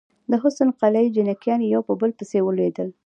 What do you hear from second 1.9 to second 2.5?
بل پسې